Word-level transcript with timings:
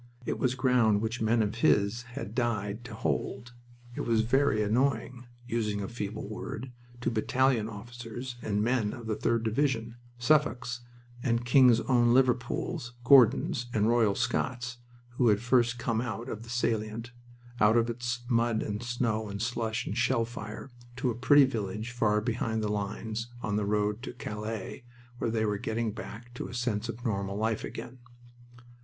It 0.25 0.39
was 0.39 0.55
ground 0.55 0.99
which 0.99 1.21
men 1.21 1.43
of 1.43 1.57
his 1.61 2.01
had 2.17 2.33
died 2.33 2.83
to 2.85 2.95
hold. 2.95 3.53
It 3.95 4.01
was 4.01 4.21
very 4.21 4.63
annoying 4.63 5.27
using 5.45 5.79
a 5.79 5.87
feeble 5.87 6.27
word 6.27 6.71
to 7.01 7.11
battalion 7.11 7.69
officers 7.69 8.35
and 8.41 8.63
men 8.63 8.93
of 8.93 9.05
the 9.05 9.15
3d 9.15 9.43
Division 9.43 9.97
Suffolks 10.17 10.81
and 11.21 11.45
King's 11.45 11.81
Own 11.81 12.15
Liverpools, 12.15 12.95
Gordons 13.03 13.67
and 13.75 13.87
Royal 13.87 14.15
Scots 14.15 14.79
who 15.17 15.27
had 15.27 15.39
first 15.39 15.77
come 15.77 16.01
out 16.01 16.29
of 16.29 16.41
the 16.41 16.49
salient, 16.49 17.11
out 17.59 17.77
of 17.77 17.87
its 17.87 18.21
mud 18.27 18.63
and 18.63 18.81
snow 18.81 19.29
and 19.29 19.39
slush 19.39 19.85
and 19.85 19.95
shell 19.95 20.25
fire, 20.25 20.71
to 20.95 21.11
a 21.11 21.15
pretty 21.15 21.45
village 21.45 21.91
far 21.91 22.21
behind 22.21 22.63
the 22.63 22.69
lines, 22.71 23.27
on 23.43 23.55
the 23.55 23.65
road 23.67 24.01
to 24.01 24.13
Calais, 24.13 24.83
where 25.19 25.29
they 25.29 25.45
were 25.45 25.59
getting 25.59 25.91
back 25.91 26.33
to 26.33 26.47
a 26.47 26.55
sense 26.55 26.89
of 26.89 27.05
normal 27.05 27.37
life 27.37 27.63
again. 27.63 27.99